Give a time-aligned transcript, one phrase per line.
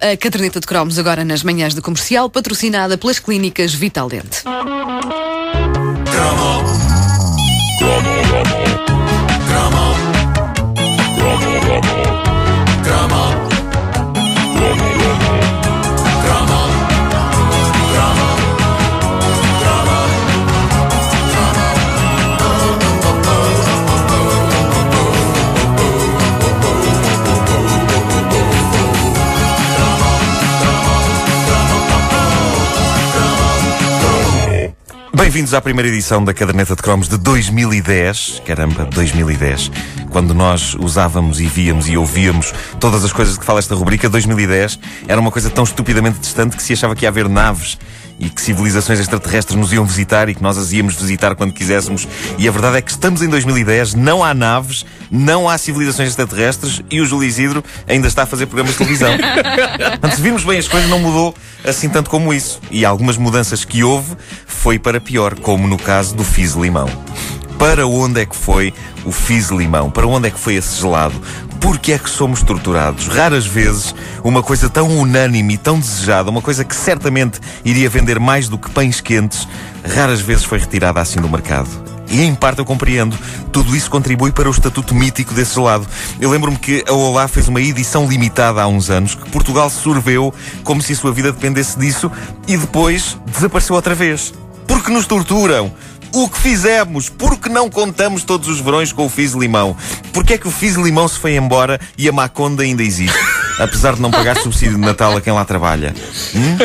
[0.00, 4.44] A caderneta de cromos agora nas manhãs do comercial, patrocinada pelas clínicas Vital Dente.
[35.38, 38.42] Bem-vindos à primeira edição da Caderneta de Cromos de 2010.
[38.44, 39.70] Caramba, 2010.
[40.10, 44.80] Quando nós usávamos e víamos e ouvíamos todas as coisas que fala esta rubrica, 2010
[45.06, 47.78] era uma coisa tão estupidamente distante que se achava que ia haver naves
[48.18, 52.08] e que civilizações extraterrestres nos iam visitar e que nós as íamos visitar quando quiséssemos.
[52.36, 56.82] E a verdade é que estamos em 2010, não há naves, não há civilizações extraterrestres
[56.90, 59.10] e o Júlio Isidro ainda está a fazer programas de televisão.
[60.00, 62.60] Portanto, se virmos bem as coisas, não mudou assim tanto como isso.
[62.70, 66.88] E algumas mudanças que houve foi para pior, como no caso do Fizz Limão.
[67.58, 68.72] Para onde é que foi
[69.04, 69.90] o Fizz Limão?
[69.90, 71.20] Para onde é que foi esse gelado?
[71.60, 73.08] Porque é que somos torturados?
[73.08, 78.18] Raras vezes uma coisa tão unânime e tão desejada, uma coisa que certamente iria vender
[78.18, 79.46] mais do que pães quentes,
[79.84, 81.68] raras vezes foi retirada assim do mercado.
[82.10, 83.16] E em parte eu compreendo.
[83.52, 85.86] Tudo isso contribui para o estatuto mítico desse gelado.
[86.20, 90.32] Eu lembro-me que a Olá fez uma edição limitada há uns anos que Portugal sorveu
[90.64, 92.10] como se a sua vida dependesse disso
[92.46, 94.32] e depois desapareceu outra vez.
[94.66, 95.72] Porque nos torturam.
[96.12, 97.08] O que fizemos?
[97.08, 99.76] Porque não contamos todos os verões com o Fiz Limão?
[100.12, 103.18] Porque é que o Fiz Limão se foi embora e a Maconda ainda existe?
[103.58, 105.94] Apesar de não pagar subsídio de Natal a quem lá trabalha.
[106.34, 106.56] Hum?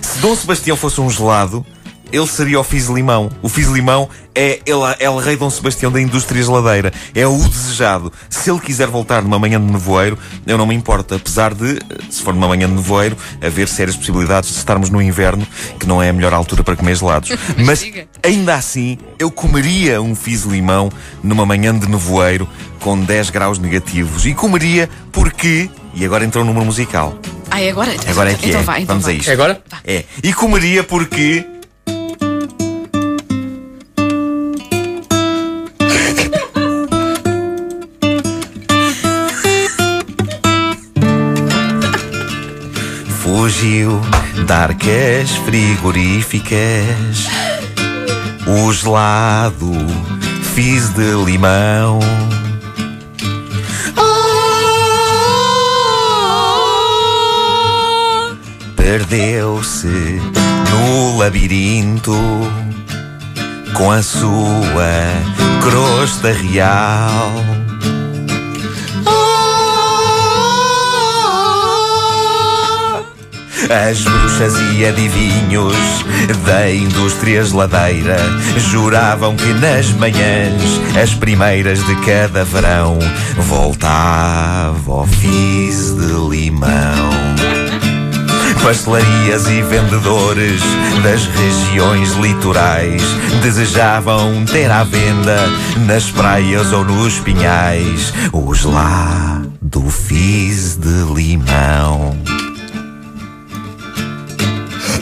[0.00, 1.66] Se Dom Sebastião fosse um gelado,
[2.12, 3.30] ele seria o Fiz Limão.
[3.42, 6.92] O Fiz Limão é ele, é o rei Dom Sebastião da indústria geladeira.
[7.14, 8.12] É o desejado.
[8.28, 11.14] Se ele quiser voltar numa manhã de nevoeiro, eu não me importo.
[11.14, 11.78] Apesar de,
[12.10, 15.46] se for numa manhã de nevoeiro, haver sérias possibilidades de estarmos no inverno,
[15.78, 17.30] que não é a melhor altura para comer gelados.
[17.64, 17.84] Mas
[18.22, 20.90] ainda assim, eu comeria um Fiz Limão
[21.22, 22.48] numa manhã de nevoeiro
[22.80, 24.26] com 10 graus negativos.
[24.26, 25.70] E comeria porque.
[25.94, 27.18] E agora entrou o número musical.
[27.50, 27.92] Ah, é agora?
[28.06, 28.64] Agora é que então é.
[28.64, 29.14] Vai, então Vamos vai.
[29.14, 29.30] a isto.
[29.30, 29.62] É agora?
[29.84, 30.04] É.
[30.22, 31.44] E comeria porque.
[43.32, 44.00] Fugiu
[44.48, 47.28] arcas frigoríficas
[48.44, 49.70] O gelado
[50.52, 52.00] fiz de limão
[58.74, 59.86] Perdeu-se
[60.68, 62.18] no labirinto
[63.74, 64.90] com a sua
[65.62, 67.32] crosta real.
[73.70, 75.76] As bruxas e adivinhos
[76.44, 78.16] da indústria geladeira
[78.56, 80.60] juravam que nas manhãs,
[81.00, 82.98] as primeiras de cada verão,
[83.38, 87.10] voltava o fiz de limão.
[88.60, 90.60] Pastelarias e vendedores
[91.04, 93.02] das regiões litorais
[93.40, 95.48] desejavam ter à venda
[95.86, 102.39] nas praias ou nos pinhais o gelado fiz de limão.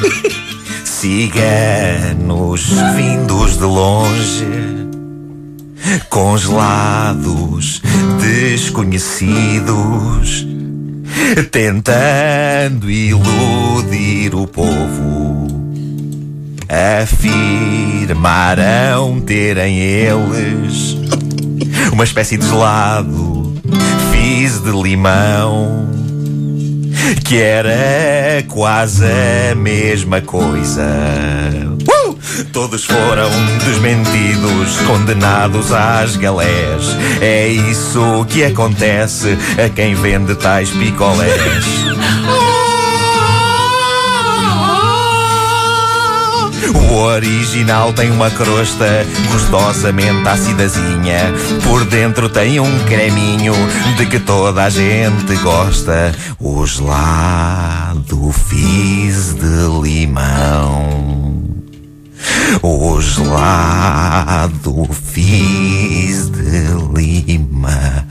[0.84, 4.46] Ciganos vindos de longe,
[6.08, 7.82] congelados,
[8.20, 10.46] desconhecidos
[11.50, 15.46] tentando iludir o povo.
[17.02, 18.10] Afirmaram
[19.20, 20.96] terem eles
[21.92, 23.54] uma espécie de gelado,
[24.12, 25.88] fiz de limão,
[27.24, 30.84] que era quase a mesma coisa.
[31.82, 32.16] Uh!
[32.52, 33.30] Todos foram
[33.64, 36.96] desmentidos, condenados às galés.
[37.20, 41.32] É isso que acontece a quem vende tais picolés.
[46.76, 51.32] O original tem uma crosta gostosamente acidazinha.
[51.62, 53.54] Por dentro tem um creminho
[53.96, 56.12] de que toda a gente gosta.
[56.38, 61.42] O gelado fiz de limão.
[62.62, 68.06] O gelado fiz de limão.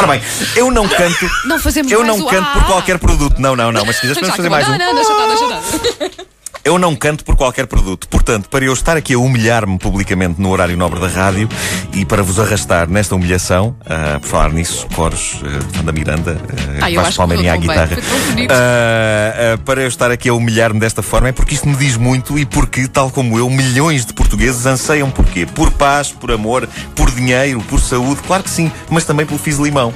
[0.00, 0.22] Ora bem,
[0.56, 1.30] eu não canto.
[1.44, 3.38] Não fazemos Eu mais não o canto ah, por qualquer produto.
[3.38, 3.84] Não, não, não.
[3.84, 4.78] Mas se quiseres, Já podemos fazer mais um.
[4.78, 6.24] Não, não, deixa estar, deixa estar.
[6.62, 8.06] Eu não canto por qualquer produto.
[8.08, 11.48] Portanto, para eu estar aqui a humilhar-me publicamente no horário nobre da rádio
[11.92, 16.84] e para vos arrastar nesta humilhação, uh, por falar nisso, coros, uh, Fanda Miranda, uh,
[16.84, 17.96] ah, Vasco Palmeirinha à guitarra.
[17.96, 21.96] Uh, uh, para eu estar aqui a humilhar-me desta forma é porque isto me diz
[21.96, 25.46] muito e porque, tal como eu, milhões de portugueses anseiam por quê?
[25.46, 29.56] Por paz, por amor, por dinheiro, por saúde, claro que sim, mas também pelo fiz
[29.56, 29.94] limão.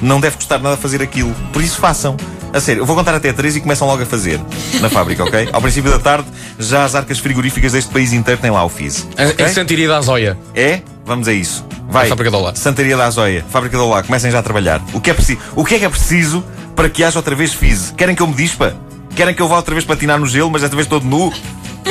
[0.00, 1.34] Não deve custar nada fazer aquilo.
[1.52, 2.16] Por isso façam.
[2.52, 4.38] A sério, eu vou contar até três e começam logo a fazer
[4.80, 5.48] na fábrica, ok?
[5.52, 6.28] Ao princípio da tarde,
[6.58, 9.06] já as arcas frigoríficas deste país inteiro têm lá o FIS.
[9.12, 9.46] Okay?
[9.46, 10.38] Em Santiria da Azóia.
[10.54, 10.82] É?
[11.04, 11.64] Vamos a isso.
[11.88, 12.06] Vai.
[12.06, 12.54] A fábrica do Olá.
[12.54, 14.82] Santaria da Azóia, fábrica do Olá, comecem já a trabalhar.
[14.92, 15.40] O que é preciso?
[15.56, 16.44] O que é que é preciso
[16.76, 17.94] para que haja outra vez FIS?
[17.96, 18.76] Querem que eu me dispa?
[19.16, 21.32] Querem que eu vá outra vez patinar no gelo, mas desta vez todo nu?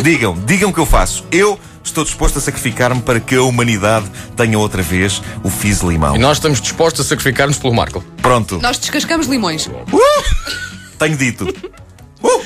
[0.04, 1.26] Digam, digam o que eu faço.
[1.32, 4.06] Eu estou disposto a sacrificar-me para que a humanidade
[4.36, 6.16] tenha outra vez o Fizz limão.
[6.16, 8.04] E nós estamos dispostos a sacrificar-nos pelo Marco.
[8.22, 8.60] Pronto.
[8.62, 9.68] Nós descascamos limões.
[9.68, 9.82] Uh!
[10.98, 11.46] Tenho dito.
[12.24, 12.42] Uh!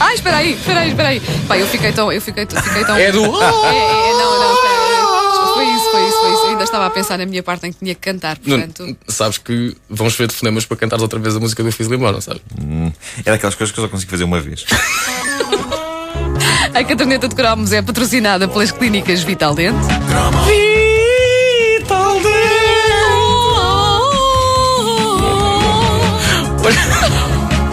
[0.00, 1.22] Ai, espera aí, espera aí, espera aí.
[1.46, 2.12] Pai, eu fiquei tão.
[2.12, 2.96] Eu fiquei, fiquei tão.
[2.96, 3.20] É do.
[3.20, 4.92] É, é, é, não, não, espera aí.
[5.54, 6.42] Foi isso, foi isso, foi isso.
[6.42, 8.86] Eu ainda estava a pensar na minha parte em que tinha que cantar, portanto.
[8.86, 12.10] Não, sabes que vamos ver telefonemas para cantares outra vez a música do Fiz Limão,
[12.12, 12.42] não sabes?
[12.60, 12.90] Hum,
[13.24, 14.64] é daquelas coisas que eu só consigo fazer uma vez.
[16.74, 19.78] a caderneta de cromos é patrocinada pelas clínicas Vital Dente.
[20.46, 22.32] Vital Dente!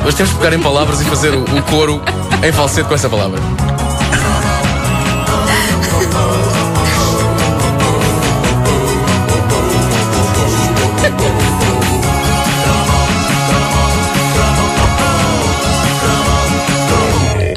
[0.05, 2.01] Hoje temos que pegar em palavras e fazer o, o coro
[2.43, 3.39] em falsete com essa palavra.